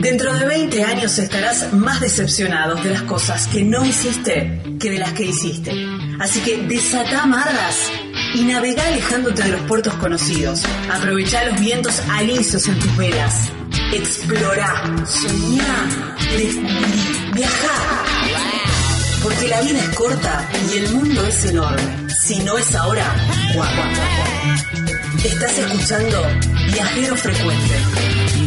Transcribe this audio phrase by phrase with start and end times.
[0.00, 4.98] Dentro de 20 años estarás más decepcionado de las cosas que no hiciste que de
[4.98, 5.72] las que hiciste.
[6.20, 7.90] Así que desata amarras
[8.34, 10.62] y navega alejándote de los puertos conocidos.
[10.92, 13.50] Aprovecha los vientos alisos en tus velas.
[13.92, 17.18] Explora, soñá, descubrí.
[19.22, 22.08] Porque la vida es corta y el mundo es enorme.
[22.22, 23.14] Si no es ahora,
[23.54, 24.77] ¿cuándo?
[25.24, 26.22] Estás escuchando
[26.72, 27.74] Viajero Frecuente.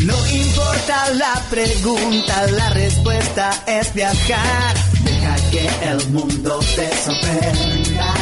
[0.06, 4.76] No importa la pregunta, la respuesta es viajar.
[5.04, 8.14] Deja que el mundo te sorprenda.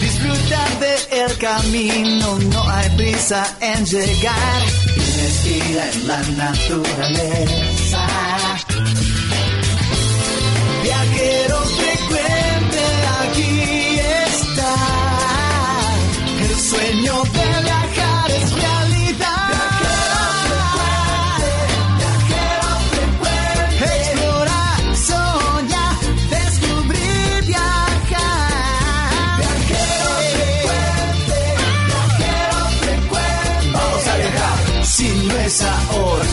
[0.00, 4.62] Disfruta del camino, no hay prisa en llegar.
[4.96, 7.73] Y respira en la naturaleza.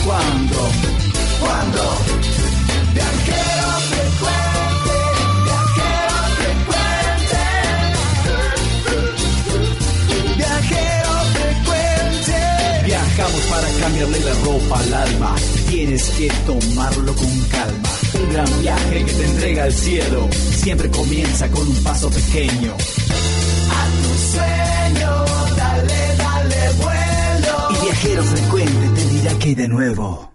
[0.02, 0.70] Ahora, ¿cuándo?
[1.40, 1.82] ¿Cuándo?
[2.94, 4.96] Viajero frecuente,
[5.44, 7.42] viajero frecuente.
[10.36, 12.38] Viajero frecuente.
[12.84, 15.34] Viajamos para cambiarle la ropa al alma.
[15.68, 17.88] Tienes que tomarlo con calma.
[18.14, 20.28] Un gran viaje que te entrega al cielo.
[20.56, 22.74] Siempre comienza con un paso pequeño.
[23.70, 25.24] A tu sueño,
[25.56, 27.70] dale, dale vuelo.
[27.70, 30.32] Y viajero frecuente te que hay de nuevo.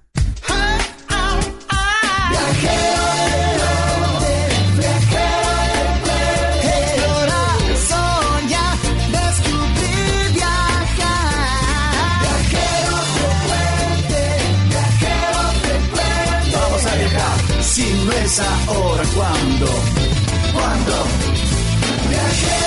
[6.63, 7.59] Explorar,
[7.91, 8.77] soñar,
[9.17, 11.31] descubrir, viajar.
[12.21, 14.21] Viajero frecuente,
[14.69, 16.55] viajero frecuente.
[16.55, 17.37] Vamos a viajar.
[17.63, 19.67] Si no es ahora, ¿cuándo?
[20.53, 20.95] ¿Cuándo?
[22.09, 22.66] Viajero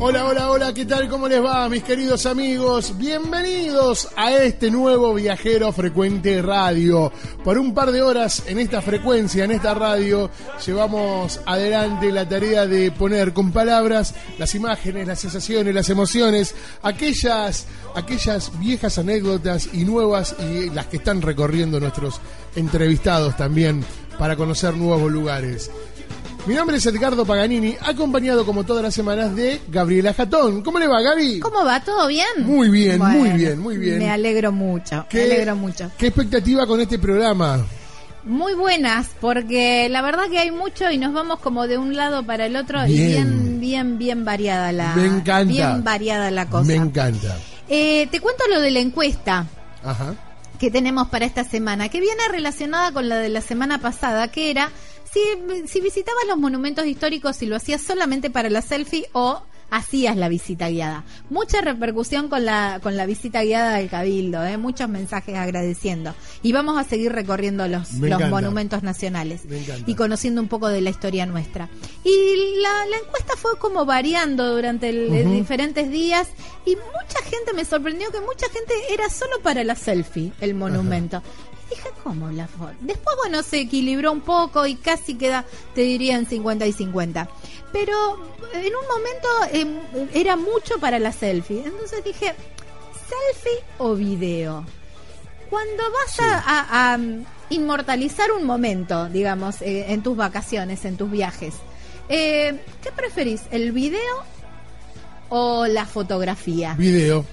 [0.00, 1.08] Hola, hola, hola, ¿qué tal?
[1.08, 2.96] ¿Cómo les va, mis queridos amigos?
[2.96, 7.12] Bienvenidos a este nuevo Viajero Frecuente Radio.
[7.42, 10.30] Por un par de horas en esta frecuencia, en esta radio,
[10.64, 17.66] llevamos adelante la tarea de poner con palabras las imágenes, las sensaciones, las emociones, aquellas,
[17.96, 22.20] aquellas viejas anécdotas y nuevas y las que están recorriendo nuestros
[22.54, 23.84] entrevistados también
[24.16, 25.72] para conocer nuevos lugares.
[26.46, 30.62] Mi nombre es Edgardo Paganini, acompañado como todas las semanas de Gabriela Jatón.
[30.62, 31.40] ¿Cómo le va, Gaby?
[31.40, 31.80] ¿Cómo va?
[31.80, 32.26] ¿Todo bien?
[32.38, 33.98] Muy bien, muy bien, muy bien.
[33.98, 35.90] Me alegro mucho, ¿Qué- me alegro mucho.
[35.98, 37.66] ¿Qué expectativa con este programa?
[38.24, 42.24] Muy buenas, porque la verdad que hay mucho y nos vamos como de un lado
[42.24, 43.08] para el otro y Bien.
[43.08, 45.44] bien, bien, bien variada la, Me encanta.
[45.44, 46.64] bien variada la cosa.
[46.64, 47.36] Me encanta.
[47.68, 49.46] Eh, te cuento lo de la encuesta
[49.84, 50.14] Ajá.
[50.58, 54.50] que tenemos para esta semana, que viene relacionada con la de la semana pasada, que
[54.50, 54.70] era
[55.12, 55.20] si,
[55.68, 60.30] si visitabas los monumentos históricos, si lo hacías solamente para la selfie o hacías la
[60.30, 61.04] visita guiada.
[61.28, 64.56] Mucha repercusión con la, con la visita guiada del Cabildo, ¿eh?
[64.56, 66.14] muchos mensajes agradeciendo.
[66.42, 68.34] Y vamos a seguir recorriendo los, Me los encanta.
[68.34, 69.42] monumentos nacionales
[69.86, 71.68] y conociendo un poco de la historia nuestra.
[72.02, 76.28] Y la, la encuesta fue como variando durante el- diferentes días
[76.64, 81.22] y mucha gente me sorprendió que mucha gente era solo para la selfie el monumento.
[81.70, 82.72] Dije, ¿cómo la foto?
[82.80, 87.28] Después, bueno, se equilibró un poco y casi queda, te diría, en 50 y 50.
[87.72, 87.94] Pero
[88.54, 91.62] en un momento em, era mucho para la selfie.
[91.64, 92.34] Entonces dije,
[93.08, 94.64] ¿selfie o video?
[95.50, 100.96] Cuando vas a, a- a, mm, inmortalizar un momento, digamos, eh, en tus vacaciones, en
[100.96, 101.54] tus viajes,
[102.10, 103.42] eh, ¿qué preferís?
[103.50, 104.24] ¿El video
[105.30, 106.74] o la fotografía?
[106.74, 107.24] Video.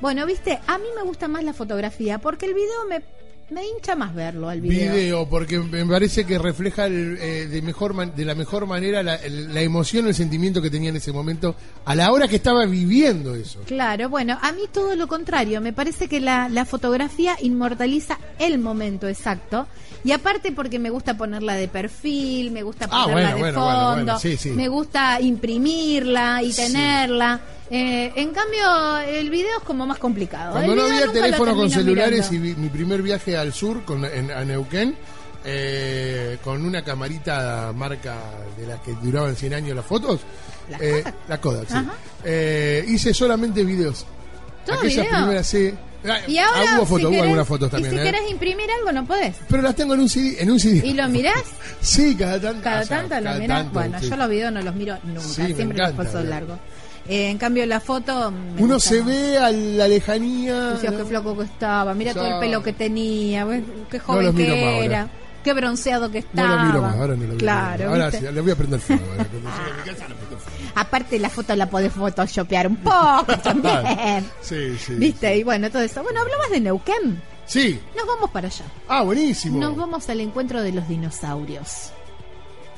[0.00, 3.00] Bueno, viste, a mí me gusta más la fotografía porque el video me
[3.50, 4.92] me hincha más verlo al video.
[4.94, 9.02] Video, porque me parece que refleja el, eh, de mejor man- de la mejor manera
[9.02, 11.56] la, el- la emoción, el sentimiento que tenía en ese momento
[11.86, 13.60] a la hora que estaba viviendo eso.
[13.66, 18.58] Claro, bueno, a mí todo lo contrario, me parece que la, la fotografía inmortaliza el
[18.58, 19.66] momento exacto
[20.04, 23.60] y aparte porque me gusta ponerla de perfil, me gusta Ah, ponerla bueno, de bueno,
[23.60, 24.50] fondo, bueno, sí, sí.
[24.50, 26.62] me gusta imprimirla y Sí.
[27.70, 30.52] Eh, en cambio, el video es como más complicado.
[30.52, 32.60] Cuando El no había teléfono con celulares mirando.
[32.60, 34.96] y mi primer viaje al sur con, en, a Neuquén,
[35.44, 38.16] eh, con una camarita marca
[38.58, 40.20] de las que duraban 100 años las fotos,
[40.70, 41.14] ¿La eh, Kodak?
[41.28, 41.76] la Kodak, sí.
[42.24, 44.06] Eh, hice solamente videos.
[44.66, 45.16] ¿Todo Aquellas video?
[45.18, 45.72] primeras, sí.
[46.06, 47.92] Ah, Y ahora, hubo fotos, si hubo algunas fotos también.
[47.94, 48.04] Y si ¿eh?
[48.12, 49.34] querés imprimir algo, no podés.
[49.48, 50.36] Pero las tengo en un CD.
[50.40, 50.86] En un CD.
[50.86, 51.42] ¿Y lo mirás?
[51.80, 52.62] Sí, cada tanto.
[52.62, 53.58] Cada o sea, tanto lo mirás.
[53.58, 54.08] tanto, bueno, sí.
[54.10, 56.58] yo los videos no los miro nunca, Sí, siempre los paso largo.
[57.08, 58.28] Eh, en cambio, la foto.
[58.58, 60.70] Uno gusta se ve a la lejanía.
[60.74, 60.98] Decías, ¿no?
[60.98, 63.46] qué flaco que estaba, mira todo el pelo que tenía,
[63.90, 64.84] qué joven que más ahora.
[64.84, 65.08] era,
[65.42, 66.56] qué bronceado que No estaba.
[66.56, 67.92] lo miro más, ahora no lo miro Claro, más.
[67.94, 68.26] Ahora ¿viste?
[68.28, 69.02] sí, le voy a prender fuego.
[70.74, 74.24] Aparte la foto la podés photoshopear un poco también.
[74.40, 74.94] Sí, sí.
[74.94, 75.36] ¿Viste?
[75.36, 76.02] Y bueno, todo eso.
[76.02, 77.20] Bueno, hablabas de Neuquén.
[77.46, 77.80] Sí.
[77.96, 78.64] Nos vamos para allá.
[78.88, 79.58] Ah, buenísimo.
[79.58, 81.90] Nos vamos al encuentro de los dinosaurios.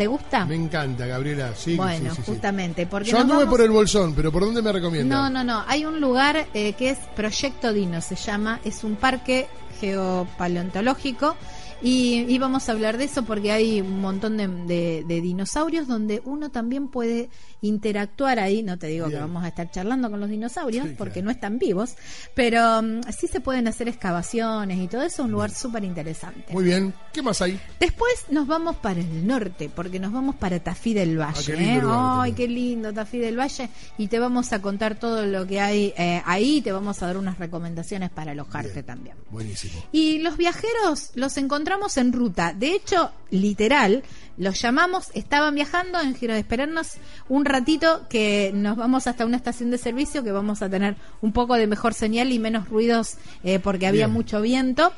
[0.00, 0.46] ¿Te gusta?
[0.46, 1.52] Me encanta, Gabriela.
[1.54, 2.86] Sí, bueno, sí, sí, justamente.
[2.86, 5.06] Porque Yo anduve vamos- por el bolsón, pero ¿por dónde me recomiendas?
[5.14, 5.62] No, no, no.
[5.68, 8.60] Hay un lugar eh, que es Proyecto Dino, se llama.
[8.64, 9.46] Es un parque
[9.78, 11.36] geopaleontológico.
[11.82, 15.86] Y, y vamos a hablar de eso porque hay un montón de, de- de dinosaurios
[15.88, 17.30] donde uno también puede
[17.62, 18.62] interactuar ahí.
[18.62, 19.18] No te digo Bien.
[19.18, 21.24] que vamos a estar charlando con los dinosaurios Sí, porque claro.
[21.26, 21.94] no están vivos,
[22.34, 25.22] pero mm, sí se pueden hacer excavaciones y todo eso.
[25.24, 26.52] Un lugar súper interesante.
[26.52, 26.92] Muy bien.
[27.12, 27.58] ¿Qué más hay?
[27.78, 31.38] Después nos vamos para el norte, porque nos vamos para Tafí del Valle.
[31.38, 31.82] Ah, qué lindo ¿eh?
[31.82, 33.68] lugar Ay, qué lindo Tafí del Valle.
[33.98, 36.60] Y te vamos a contar todo lo que hay eh, ahí.
[36.60, 38.84] Te vamos a dar unas recomendaciones para alojarte Bien.
[38.86, 39.16] también.
[39.30, 39.82] Buenísimo.
[39.92, 42.52] Y los viajeros los encontramos en ruta.
[42.52, 44.02] De hecho, literal,
[44.36, 46.94] los llamamos, estaban viajando en giro de esperarnos
[47.28, 51.32] un ratito que nos vamos hasta una estación de servicio que vamos a tener un
[51.32, 54.14] poco de mejor señal y menos ruidos eh, porque había Bien.
[54.14, 54.92] mucho viento.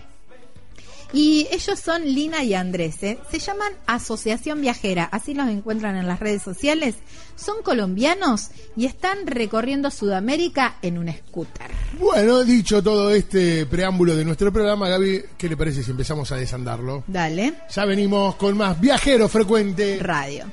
[1.13, 3.03] Y ellos son Lina y Andrés.
[3.03, 3.19] ¿eh?
[3.31, 5.05] Se llaman Asociación Viajera.
[5.05, 6.95] Así los encuentran en las redes sociales.
[7.37, 11.71] Son colombianos y están recorriendo Sudamérica en un scooter.
[11.99, 16.37] Bueno, dicho todo este preámbulo de nuestro programa, Gaby, ¿qué le parece si empezamos a
[16.37, 17.05] desandarlo?
[17.07, 19.99] Dale, Ya venimos con más Viajero Frecuente.
[20.01, 20.47] radio.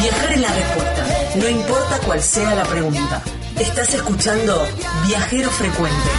[0.00, 1.06] Viajar es la respuesta,
[1.36, 3.22] no importa cuál sea la pregunta.
[3.58, 4.66] Estás escuchando
[5.06, 6.10] Viajero Frecuente.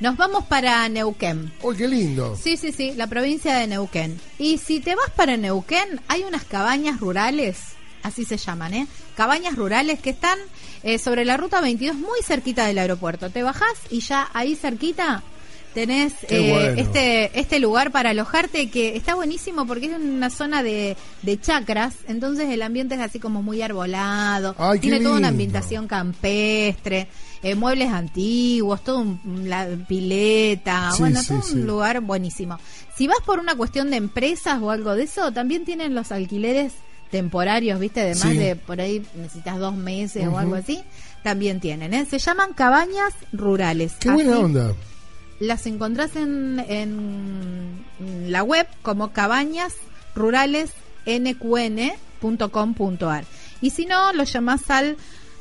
[0.00, 1.52] Nos vamos para Neuquén.
[1.62, 2.36] ¡Uy, qué lindo!
[2.40, 4.18] Sí, sí, sí, la provincia de Neuquén.
[4.38, 7.58] Y si te vas para Neuquén, hay unas cabañas rurales,
[8.04, 8.86] así se llaman, ¿eh?
[9.16, 10.38] Cabañas rurales que están
[10.84, 13.30] eh, sobre la ruta 22, muy cerquita del aeropuerto.
[13.30, 15.22] Te bajás y ya ahí cerquita
[15.74, 16.80] tenés eh, bueno.
[16.80, 21.96] este este lugar para alojarte que está buenísimo porque es una zona de, de chacras,
[22.06, 27.08] entonces el ambiente es así como muy arbolado, Ay, tiene toda una ambientación campestre,
[27.42, 31.54] eh, muebles antiguos, todo un, la pileta, Sí, bueno, sí, todo sí.
[31.54, 32.58] un lugar buenísimo.
[32.96, 36.72] Si vas por una cuestión de empresas o algo de eso, también tienen los alquileres
[37.14, 38.00] temporarios, ¿viste?
[38.00, 38.36] Además Sí.
[38.38, 40.82] de por ahí necesitas dos meses o algo así,
[41.22, 42.04] también tienen, ¿eh?
[42.10, 43.92] Se llaman cabañas rurales.
[44.00, 44.72] Qué buena onda.
[45.38, 47.84] Las encontrás en, en
[48.32, 49.74] la web como cabañas
[50.16, 50.72] rurales
[52.20, 53.24] nqn.com.ar.
[53.60, 54.96] Y si no, lo llamás al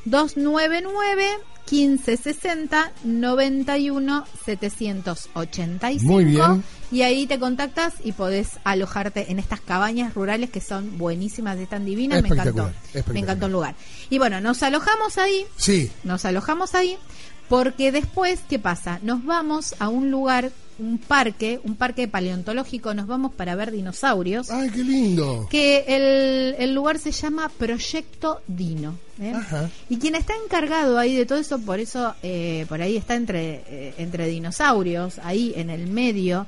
[0.06, 1.28] 299
[1.72, 6.64] 1560 91 785 Muy bien.
[6.92, 11.86] y ahí te contactas y podés alojarte en estas cabañas rurales que son buenísimas, están
[11.86, 12.72] divinas, me encantó.
[13.14, 13.76] Me encantó el lugar.
[14.10, 15.92] Y bueno, nos alojamos ahí Sí.
[16.04, 16.98] nos alojamos ahí
[17.50, 19.00] porque después, ¿qué pasa?
[19.04, 24.50] Nos vamos a un lugar, un parque, un parque paleontológico, nos vamos para ver dinosaurios,
[24.50, 25.48] Ay, qué lindo.
[25.50, 28.98] que el, el lugar se llama Proyecto Dino.
[29.22, 29.34] ¿eh?
[29.36, 29.70] Ajá.
[29.90, 33.64] Y quien está encargado ahí de todo eso, por eso, eh, por ahí está entre,
[33.68, 36.48] eh, entre dinosaurios, ahí en el medio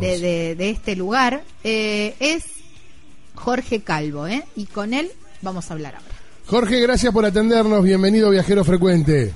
[0.00, 2.44] de, de- de este lugar, eh, es
[3.34, 4.42] Jorge Calvo, ¿eh?
[4.56, 5.10] Y con él
[5.42, 6.06] vamos a hablar ahora.
[6.46, 7.82] Jorge, gracias por atendernos.
[7.84, 9.34] Bienvenido, viajero frecuente.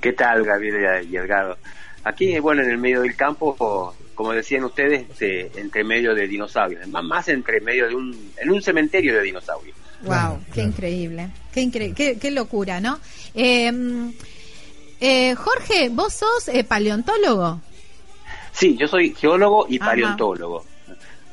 [0.00, 1.56] ¿Qué tal, Gabriel y?
[2.04, 6.86] Aquí, bueno, en el medio del campo, como decían ustedes, este, entre medio de dinosaurios,
[6.88, 9.76] más, más entre medio de un, en un cementerio de dinosaurios.
[10.04, 13.00] Claro, Wow, qué increíble, qué, incre- qué, qué locura, ¿no?
[13.34, 13.72] Eh,
[15.00, 17.60] eh, Jorge, vos sos eh, paleontólogo.
[18.52, 19.86] Sí, yo soy geólogo y Ajá.
[19.90, 20.64] paleontólogo.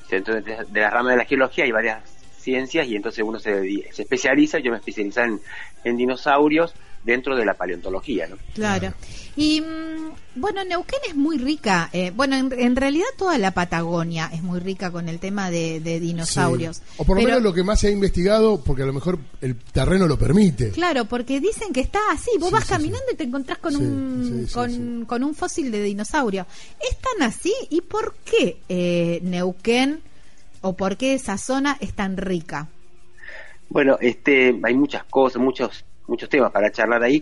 [0.09, 2.01] Entonces, de, de la rama de la geología hay varias
[2.41, 3.51] ciencias y entonces uno se,
[3.93, 5.39] se especializa, yo me especializo en,
[5.83, 8.37] en dinosaurios dentro de la paleontología, ¿no?
[8.53, 8.93] Claro.
[9.35, 11.89] Y mm, bueno, Neuquén es muy rica.
[11.93, 15.79] eh, bueno, en, en realidad toda la Patagonia es muy rica con el tema de,
[15.79, 16.77] de dinosaurios.
[16.77, 16.83] Sí.
[16.97, 19.17] O por lo Pero- menos lo que más se ha investigado, porque a lo mejor
[19.41, 20.69] el terreno lo permite.
[20.69, 22.29] Claro, porque dicen que está así.
[22.39, 25.05] Vos Sí, vas sí, caminando y te encontrás con Sí, un sí, sí, con, sí.
[25.07, 26.45] con un fósil de dinosaurio.
[26.79, 27.53] ¿Es tan así?
[27.71, 30.01] ¿Y por qué eh, Neuquén
[30.61, 32.67] o por qué esa zona es tan rica?
[33.69, 37.21] Bueno, este, hay muchas cosas, muchos, muchos temas para charlar ahí,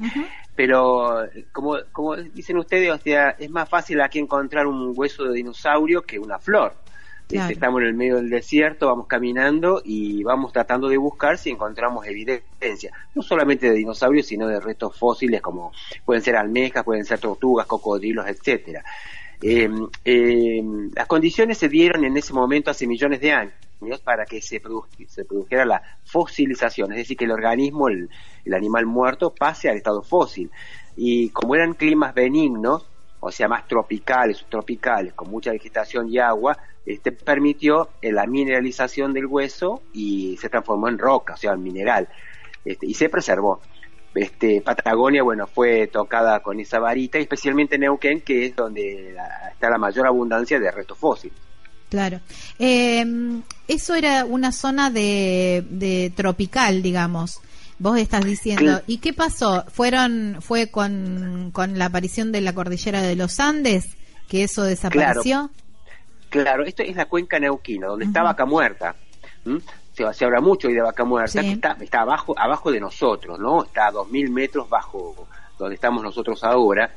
[0.56, 5.26] pero eh, como, como dicen ustedes, o sea, es más fácil aquí encontrar un hueso
[5.26, 6.74] de dinosaurio que una flor.
[7.30, 11.52] Este, estamos en el medio del desierto, vamos caminando y vamos tratando de buscar si
[11.52, 15.72] encontramos evidencia, no solamente de dinosaurios, sino de restos fósiles como
[16.06, 18.84] pueden ser almejas, pueden ser tortugas, cocodrilos, etcétera.
[19.42, 19.70] Eh,
[20.96, 23.54] las condiciones se dieron en ese momento hace millones de años
[24.04, 28.10] para que se, produ- se produjera la fosilización, es decir, que el organismo, el,
[28.44, 30.52] el animal muerto, pase al estado fósil.
[30.98, 32.86] Y como eran climas benignos,
[33.22, 39.14] o sea, más tropicales, subtropicales, con mucha vegetación y agua, este permitió eh, la mineralización
[39.14, 42.10] del hueso y se transformó en roca, o sea, en mineral,
[42.66, 43.62] este, y se preservó.
[44.16, 49.50] Este, Patagonia, bueno, fue tocada con esa varita, y especialmente Neuquén, que es donde la-
[49.52, 51.38] está la mayor abundancia de restos fósiles.
[51.90, 52.20] Claro.
[52.60, 53.06] Eh,
[53.68, 57.40] eso era una zona de, de tropical, digamos.
[57.80, 58.82] Vos estás diciendo.
[58.88, 59.64] ¿Y qué pasó?
[59.72, 63.86] ¿Fueron fue con, con la aparición de la cordillera de los Andes
[64.28, 65.50] que eso desapareció?
[66.30, 68.28] Claro, esto es la cuenca neuquina, donde está Ujú.
[68.28, 68.96] Vaca Muerta.
[70.08, 71.48] Se, se habla mucho hoy de Vaca Muerta, Sí.
[71.48, 73.64] que está, está abajo, abajo de nosotros, ¿no?
[73.64, 75.28] Está a 2.000 metros bajo
[75.58, 76.92] donde estamos nosotros ahora.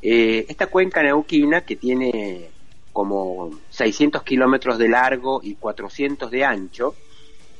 [0.00, 2.50] Eh, esta cuenca neuquina, que tiene
[2.92, 6.94] como 600 kilómetros de largo y 400 de ancho,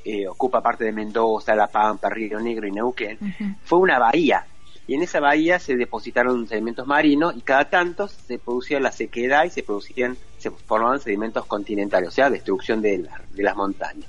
[0.04, 3.18] eh, ocupa parte de Mendoza, La Pampa, Río Negro y Neuquén,
[3.64, 4.46] fue una bahía.
[4.86, 9.44] Y en esa bahía se depositaron sedimentos marinos y cada tanto se producía la sequedad
[9.44, 14.06] y se producían, se formaban sedimentos continentales, o sea, destrucción de, la- de las montañas.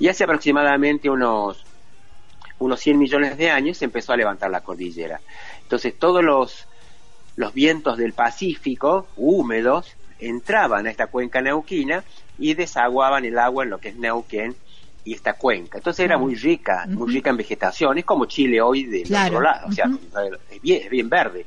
[0.00, 1.64] Y hace aproximadamente unos,
[2.58, 5.20] unos 100 millones de años se empezó a levantar la cordillera.
[5.62, 6.66] Entonces todos los,
[7.36, 12.02] los vientos del Pacífico, húmedos, entraban a esta cuenca neuquina
[12.38, 14.56] y desaguaban el agua en lo que es Neuquén
[15.04, 15.78] y esta cuenca.
[15.78, 17.98] Entonces era muy rica, muy rica en vegetación.
[17.98, 19.36] Es como Chile hoy del Claro.
[19.36, 19.86] otro lado, o sea,
[20.50, 21.46] es, bien, es bien verde.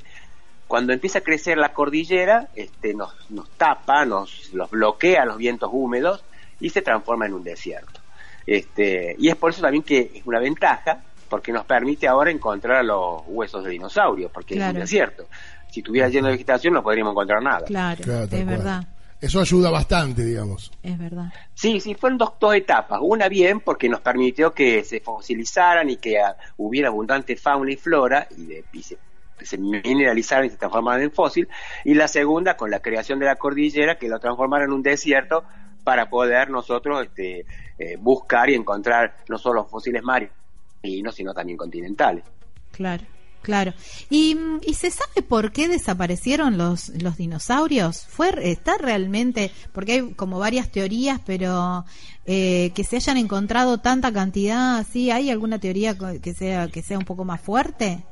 [0.68, 5.70] Cuando empieza a crecer la cordillera, este, nos, nos tapa, nos los bloquea los vientos
[5.72, 6.24] húmedos
[6.60, 8.03] y se transforma en un desierto.
[8.46, 12.84] Este, y es por eso también que es una ventaja, porque nos permite ahora encontrar
[12.86, 14.74] los huesos de dinosaurios, porque es Claro.
[14.76, 15.26] un desierto.
[15.72, 17.66] Si estuviera lleno de vegetación no podríamos encontrar nada.
[17.66, 18.46] Claro, es cual.
[18.46, 18.84] verdad,
[19.20, 20.72] Eso ayuda bastante, digamos.
[20.84, 21.34] es verdad.
[21.56, 23.00] Sí, sí, fueron dos, dos etapas.
[23.02, 26.18] Una bien porque nos permitió que se fosilizaran y que
[26.58, 28.98] hubiera abundante fauna y flora y, de, y se,
[29.42, 31.48] se mineralizaran y se transformaran en fósil.
[31.86, 35.44] Y la segunda con la creación de la cordillera que lo transformaron en un desierto
[35.84, 37.46] para poder nosotros este,
[37.78, 42.24] eh, buscar y encontrar no solo fósiles marinos, sino también continentales.
[42.72, 43.04] Claro,
[43.44, 43.74] Claro.
[44.10, 48.06] ¿Y, ¿Y se sabe por qué desaparecieron los, los dinosaurios?
[48.08, 51.84] ¿Fue, ¿Está realmente, porque hay como varias teorías, pero
[52.26, 56.98] eh, que se hayan encontrado tanta cantidad así, ¿hay alguna teoría que sea, que sea
[56.98, 58.06] un poco más fuerte?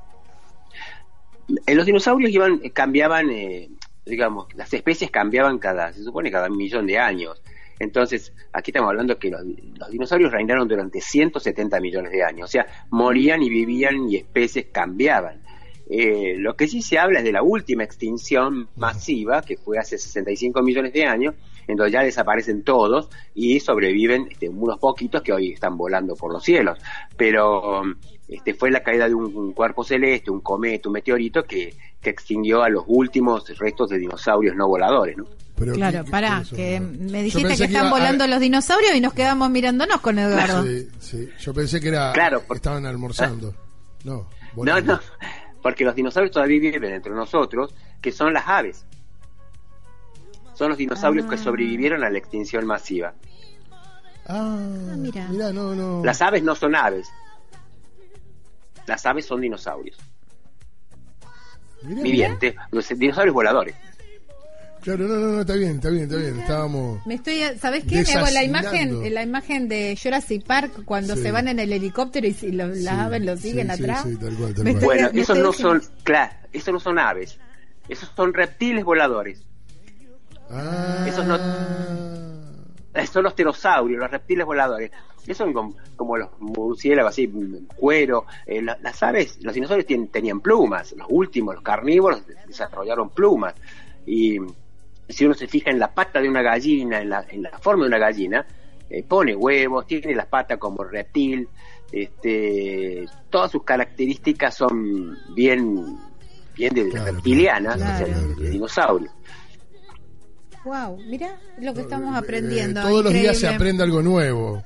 [1.65, 3.69] Eh, los dinosaurios iban, eh, cambiaban, eh,
[4.05, 7.41] digamos, las especies cambiaban cada, se supone cada millón de años.
[7.81, 9.41] Entonces, aquí estamos hablando que los,
[9.89, 15.41] dinosaurios reinaron durante 170 millones de años, o sea, morían y vivían y especies cambiaban.
[15.89, 19.97] Eh, lo que sí se habla es de la última extinción masiva, que fue hace
[19.97, 21.33] 65 millones de años,
[21.67, 26.31] en donde ya desaparecen todos y sobreviven este, unos poquitos que hoy están volando por
[26.31, 26.77] los cielos.
[27.17, 27.81] Pero
[28.27, 32.61] este, fue la caída de un, cuerpo celeste, un cometa, un meteorito que, que extinguió
[32.61, 35.25] a los últimos restos de dinosaurios no voladores, ¿no?
[35.73, 40.19] Claro, pará, que me dijiste que, están volando los dinosaurios y nos quedamos mirándonos con
[40.19, 40.63] Eduardo.
[40.63, 41.29] Sí, sí.
[41.39, 43.53] Yo pensé que era claro, estaban almorzando.
[44.03, 44.99] No, no, no,
[45.61, 48.85] porque los dinosaurios todavía viven entre nosotros, que son las aves.
[50.53, 51.37] Son los dinosaurios que ah.
[51.37, 53.13] sobrevivieron a la extinción masiva.
[54.27, 55.27] Ah, ah mira.
[55.29, 56.03] no, no.
[56.03, 57.09] Las aves no son aves.
[58.87, 59.97] Las aves son dinosaurios.
[61.83, 63.75] Vivientes, los dinosaurios voladores.
[64.81, 66.39] Claro, no, no, no, está bien, está bien, está bien.
[66.39, 67.05] Estábamos.
[67.05, 68.01] Me estoy, ¿sabes qué?
[68.01, 72.27] Me hago la imagen, la imagen de Jurassic Park cuando se van en el helicóptero
[72.27, 74.03] y, las aves lo siguen atrás.
[74.03, 74.79] Tal cual, tal cual.
[74.83, 77.37] Bueno, esos no son, claro, esos no son aves,
[77.87, 79.43] esos son reptiles voladores.
[80.49, 81.05] Ah.
[81.07, 81.37] Esos no,
[83.05, 84.91] son los pterosaurios, los reptiles voladores.
[85.23, 87.31] Esos son como, los murciélagos, así,
[87.75, 88.25] cuero.
[88.47, 90.93] Eh, las aves, los dinosaurios tenían plumas.
[90.93, 93.53] Los últimos, los carnívoros, desarrollaron plumas.
[94.05, 94.39] Y
[95.11, 97.83] si uno se fija en la pata de una gallina, en la, en la forma
[97.83, 98.45] de una gallina,
[98.89, 101.47] eh, pone huevos, tiene las patas como reptil,
[101.91, 105.97] este, todas sus características son bien,
[106.55, 107.79] bien de, reptilianas,
[108.37, 109.11] de, dinosaurio.
[110.63, 112.81] Wow, mira lo que estamos aprendiendo.
[112.81, 114.63] todos los días se aprende algo nuevo.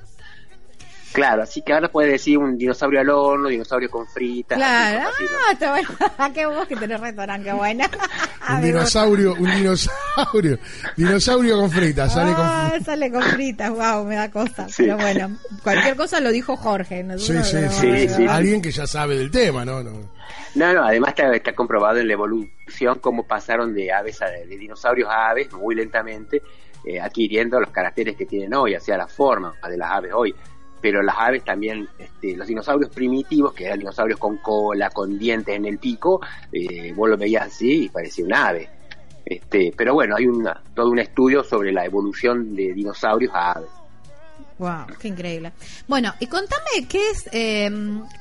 [1.15, 4.57] Claro, así que ahora puede decir un dinosaurio al horno, dinosaurio con fritas.
[4.57, 5.87] Claro, ah, está bueno.
[6.33, 7.89] qué vos que tenés restaurante, qué buena.
[8.49, 10.59] un dinosaurio, un dinosaurio,
[10.97, 12.85] dinosaurio con fritas, sale con ah, fritas.
[12.85, 14.67] sale con fritas, wow, me da cosa.
[14.75, 17.01] Pero bueno, cualquier cosa lo dijo Jorge.
[17.01, 17.17] ¿no?
[17.17, 19.81] Sí, sí, sí, Alguien que ya sabe del tema, ¿no?
[19.83, 19.93] No,
[20.55, 25.09] no, no además está, comprobado en la evolución cómo pasaron de aves a, de dinosaurios
[25.09, 26.41] a aves muy lentamente,
[26.83, 30.35] eh, adquiriendo los caracteres que tienen hoy, hacia la forma de las aves hoy
[30.85, 35.55] pero las aves también, este, los dinosaurios primitivos, que eran dinosaurios con cola, con dientes
[35.55, 36.21] en el pico,
[36.51, 38.69] eh, vos lo veías así y parecía un ave.
[39.25, 43.69] Este, pero bueno, hay una, todo un estudio sobre la evolución de dinosaurios a aves.
[44.59, 45.53] Wow, qué increíble.
[45.87, 47.71] Bueno, y contame qué es eh,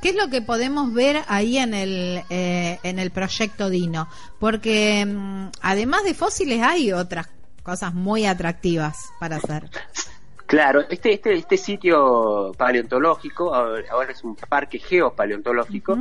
[0.01, 4.09] qué es lo que podemos ver ahí en el eh, en el proyecto Dino,
[4.41, 7.29] porque mm, además de fósiles hay otras
[7.63, 9.69] cosas muy atractivas para hacer.
[10.55, 15.99] Claro, este, este, este sitio paleontológico, ahora es un parque geopaleontológico,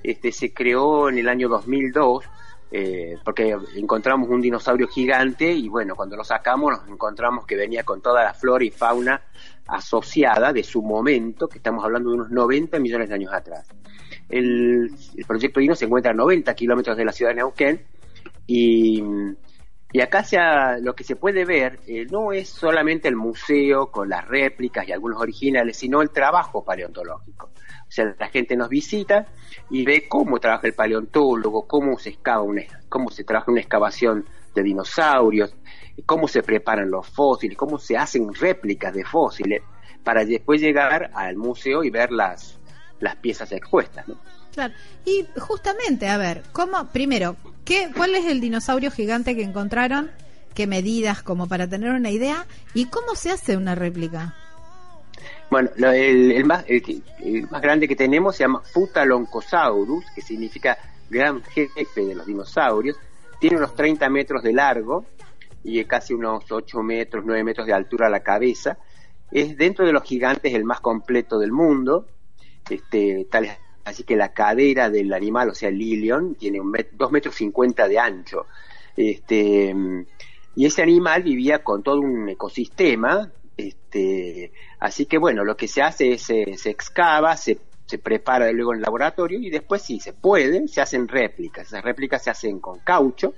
[0.00, 2.24] este, se creó en el año 2002
[2.70, 7.82] eh, porque encontramos un dinosaurio gigante y bueno, cuando lo sacamos nos encontramos que venía
[7.82, 9.22] con toda la flora y fauna
[9.66, 13.66] asociada de su momento, que estamos hablando de unos 90 millones de años atrás.
[14.28, 17.84] El, el proyecto Dino se encuentra a 90 kilómetros de la ciudad de Neuquén
[18.46, 19.02] y
[19.92, 20.24] y acá
[20.80, 24.92] lo que se puede ver eh, no es solamente el museo con las réplicas y
[24.92, 27.50] algunos originales, sino el trabajo paleontológico.
[27.88, 29.26] O sea, la gente nos visita
[29.70, 34.26] y ve cómo trabaja el paleontólogo, cómo se excava una, cómo se trabaja una excavación
[34.54, 35.54] de dinosaurios,
[36.04, 39.62] cómo se preparan los fósiles, cómo se hacen réplicas de fósiles,
[40.02, 42.58] para después llegar al museo y ver las,
[43.00, 44.04] las piezas expuestas.
[44.52, 44.74] Claro.
[45.04, 50.10] Y justamente, a ver, ¿cómo, primero, ¿qué, ¿cuál es el dinosaurio gigante que encontraron?
[50.54, 52.46] ¿Qué medidas, como para tener una idea?
[52.72, 54.34] ¿Y cómo se hace una réplica?
[55.50, 60.78] Bueno, el, más, el, más grande que tenemos se llama Futaloncosaurus, que significa
[61.10, 62.96] gran jefe de los dinosaurios.
[63.38, 65.04] Tiene unos 30 metros de largo
[65.62, 68.78] y casi unos 8 metros, 9 metros de altura a la cabeza.
[69.30, 72.06] Es dentro de los gigantes el más completo del mundo.
[72.68, 75.78] Este, tales Así que la cadera del animal, o sea, el
[76.38, 78.46] tiene un dos metros cincuenta de ancho.
[78.96, 79.72] Este,
[80.56, 83.30] y ese animal vivía con todo un ecosistema.
[83.56, 88.50] Este, así que bueno, lo que se hace es se, se excava, se, se prepara
[88.50, 91.68] luego en el laboratorio y después si se puede, se hacen réplicas.
[91.68, 93.34] Esas réplicas se hacen con caucho,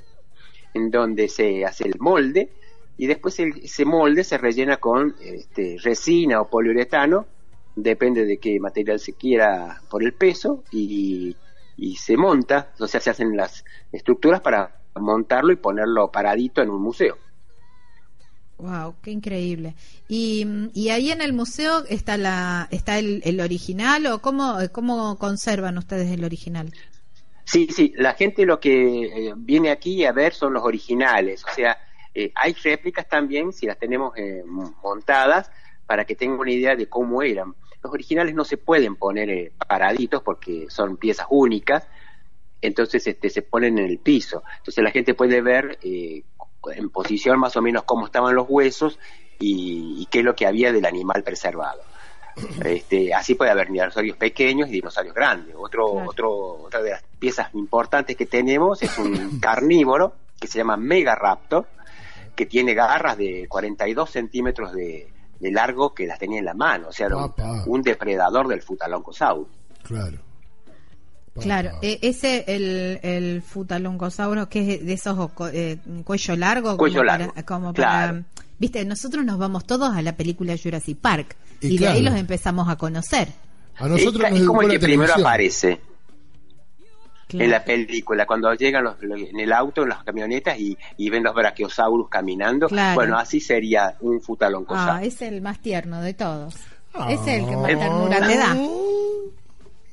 [0.72, 2.48] en donde se hace el molde
[2.96, 7.26] y después ese molde se rellena con este, resina o poliuretano
[7.82, 11.36] depende de qué material se quiera por el peso y,
[11.76, 16.70] y se monta, o sea, se hacen las estructuras para montarlo y ponerlo paradito en
[16.70, 17.16] un museo.
[18.58, 19.76] Wow, qué increíble.
[20.08, 25.16] Y, y ahí en el museo está la está el, el original o cómo cómo
[25.16, 26.72] conservan ustedes el original?
[27.44, 31.54] Sí, sí, la gente lo que eh, viene aquí a ver son los originales, o
[31.54, 31.78] sea,
[32.14, 34.42] eh, hay réplicas también, si las tenemos eh,
[34.82, 35.50] montadas,
[35.86, 37.54] para que tengan una idea de cómo eran.
[37.82, 41.86] Los originales no se pueden poner paraditos porque son piezas únicas,
[42.60, 44.42] entonces este, se ponen en el piso.
[44.58, 48.98] Entonces la gente puede ver en posición más o menos cómo estaban los huesos
[49.38, 51.82] y, qué es lo que había del animal preservado.
[52.64, 55.56] Este, así puede haber dinosaurios pequeños y dinosaurios grandes.
[55.58, 56.30] Otro, otro,
[56.62, 61.66] otra de las piezas importantes que tenemos es un carnívoro que se llama Megaraptor,
[62.36, 65.08] que tiene garras de 42 centímetros de,
[65.40, 67.08] largo que las tenía en la mano, o sea,
[67.66, 69.48] un, depredador del futaloncosaurus.
[69.84, 70.18] Claro.
[71.40, 77.32] Claro, e, ese el, el futaloncosauro que es de esos eh, cuello largo, cuello largo,
[77.46, 78.24] como para,
[78.58, 82.68] viste, nosotros nos vamos todos a la película Jurassic Park y, de ahí los empezamos
[82.68, 83.28] a conocer.
[83.76, 85.80] A nosotros es, como el que primero aparece
[87.30, 90.76] en la película, cuando llegan los, en el auto, en las camionetas y,
[91.10, 92.68] ven los brachiosaurus caminando.
[92.94, 94.94] Bueno, así sería un futaloncosaurus.
[94.94, 96.54] Ah, es el más tierno de todos.
[97.08, 98.56] es el que más ternura te da.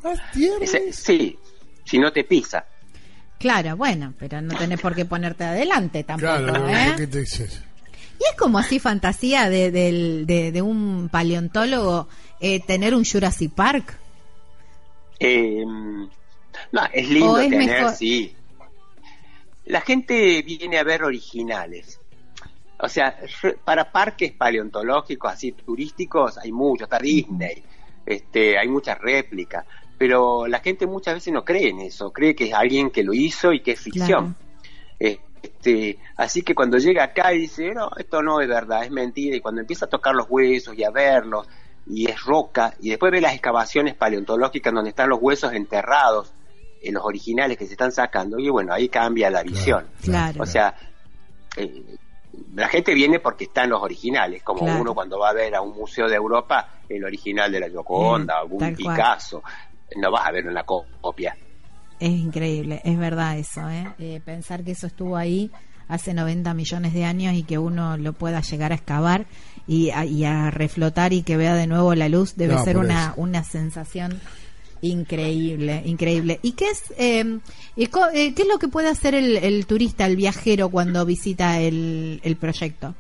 [0.03, 0.65] Más tierno.
[0.91, 1.37] sí,
[1.83, 2.65] si no te pisa.
[3.37, 6.37] Claro, bueno, pero no tenés por qué ponerte adelante tampoco.
[6.37, 6.93] Claro, ¿eh?
[6.97, 7.61] ¿qué te dices?
[8.19, 12.07] Y es como así fantasía de, de, un paleontólogo
[12.39, 13.97] eh, tener un Jurassic Park.
[15.19, 15.65] Eh,
[16.71, 18.35] no, es lindo tener, sí.
[19.65, 21.99] La gente viene a ver originales.
[22.79, 23.17] O sea,
[23.63, 27.63] para parques paleontológicos así turísticos hay muchos, está Disney,
[28.05, 29.65] este, hay muchas réplicas,
[29.97, 33.13] pero la gente muchas veces no cree en eso, cree que es alguien que lo
[33.13, 34.35] hizo y que es ficción.
[34.99, 39.35] Este, así que cuando llega acá y dice, no, esto no es verdad, es mentira,
[39.35, 41.47] y cuando empieza a tocar los huesos y a verlos,
[41.87, 46.33] y es roca, y después ve las excavaciones paleontológicas donde están los huesos enterrados,
[46.85, 49.85] en los originales que se están sacando, y bueno, ahí cambia la visión.
[50.39, 50.75] O sea,
[51.57, 51.97] eh,
[52.53, 55.75] la gente viene porque están los originales, como uno cuando va a ver a un
[55.75, 59.43] museo de Europa el original de la Gioconda, mm, algún Picasso,
[59.97, 61.35] no vas a ver una copia.
[61.99, 63.87] Es increíble, es verdad eso, ¿eh?
[63.99, 64.21] ¿eh?
[64.23, 65.49] pensar que eso estuvo ahí
[65.87, 69.25] hace 90 millones de años y que uno lo pueda llegar a excavar
[69.67, 74.19] y a, reflotar y que vea de nuevo la luz debe ser una, una sensación
[74.81, 76.39] increíble, increíble.
[76.41, 77.41] ¿Y qué es, em,
[77.77, 77.89] eh,
[78.33, 82.95] qué es lo que puede hacer el, turista, el viajero cuando visita el, el proyecto?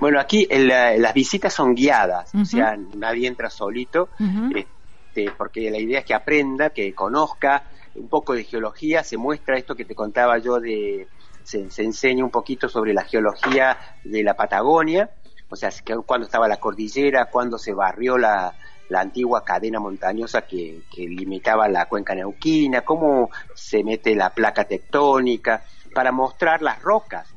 [0.00, 4.10] Bueno, aquí las visitas son guiadas, o sea, nadie entra solito,
[4.54, 9.56] este, porque la idea es que aprenda, que conozca un poco de geología, se muestra
[9.56, 11.08] esto que te contaba yo de
[11.42, 15.10] se, enseña un poquito sobre la geología de la Patagonia,
[15.48, 15.70] o sea,
[16.04, 18.54] cuando estaba la cordillera, cuando se barrió la,
[18.88, 25.62] la antigua cadena montañosa que, limitaba la cuenca neuquina, cómo se mete la placa tectónica,
[25.94, 27.28] para mostrar las rocas,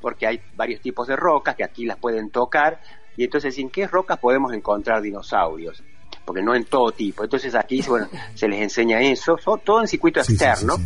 [0.00, 2.80] porque hay varios tipos de rocas que aquí las pueden tocar,
[3.16, 5.82] y entonces en qué rocas podemos encontrar dinosaurios,
[6.24, 7.24] porque no en todo tipo.
[7.24, 10.76] Entonces aquí bueno, se les enseña eso, todo en circuito externo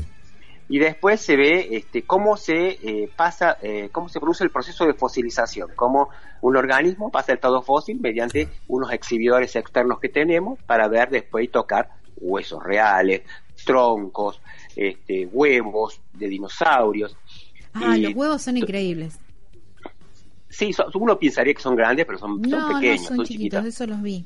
[0.72, 4.86] y después se ve este, cómo se eh, pasa, eh, cómo se produce el proceso
[4.86, 6.08] de fosilización, cómo
[6.40, 11.44] un organismo pasa el estado fósil mediante unos exhibidores externos que tenemos para ver después
[11.44, 13.20] y tocar huesos reales,
[13.66, 14.40] troncos,
[14.74, 17.18] este, huevos de dinosaurios.
[17.74, 19.18] Ah, los huevos son increíbles.
[20.48, 24.24] Sí, uno pensaría que son grandes, pero son, pequeños, son, chiquitos, eso los vi.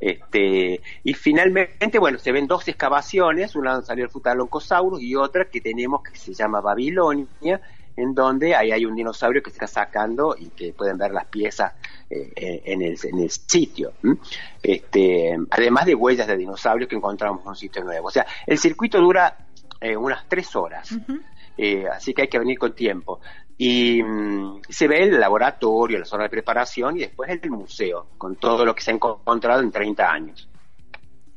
[0.00, 5.46] Este, y finalmente, bueno, se ven dos excavaciones, una donde salió el Futaloncosaurus y otra
[5.46, 7.60] que tenemos que se llama Babilonia,
[7.96, 11.26] en donde ahí hay un dinosaurio que se está sacando y que pueden ver las
[11.26, 11.72] piezas
[12.10, 13.92] eh, en, el, en, el, sitio.
[14.62, 18.08] Este, además de huellas de dinosaurios que encontramos en un sitio nuevo.
[18.08, 19.36] O sea, el circuito dura
[19.80, 20.96] eh, unas tres horas.
[21.56, 23.20] Eh, así que hay que venir con tiempo.
[23.56, 28.36] Y mm, se ve el laboratorio, la zona de preparación y después el museo, con
[28.36, 30.48] todo lo que se ha encontrado en 30 años.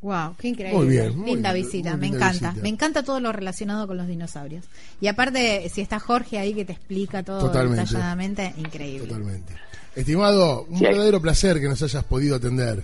[0.01, 0.77] Wow, qué increíble.
[0.77, 2.53] Muy bien, linda visita, me encanta.
[2.61, 4.65] Me encanta todo lo relacionado con los dinosaurios.
[5.01, 9.07] Y aparte, si está Jorge ahí que te explica todo detalladamente, increíble.
[9.07, 9.53] Totalmente.
[9.95, 12.83] Estimado, un verdadero placer que nos hayas podido atender.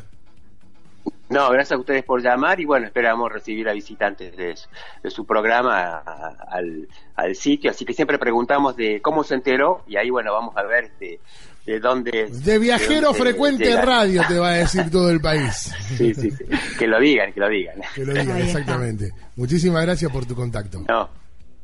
[1.29, 4.67] No, gracias a ustedes por llamar y bueno, esperamos recibir a visitantes de, su-
[5.01, 9.35] de su programa a- a- al, al sitio, así que siempre preguntamos de cómo se
[9.35, 11.19] enteró y ahí bueno, vamos a ver este,
[11.65, 12.29] de dónde...
[12.29, 13.81] De viajero dónde frecuente llega.
[13.81, 15.71] radio te va a decir todo el país.
[15.97, 16.43] Sí, sí, sí.
[16.77, 17.75] Que lo digan, que lo digan.
[17.95, 19.11] Que lo digan, exactamente.
[19.37, 20.83] Muchísimas gracias por tu contacto.
[20.87, 21.09] No,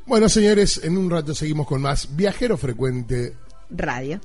[0.07, 3.35] Bueno, señores, en un rato seguimos con más Viajero Frecuente
[3.71, 4.21] Radio.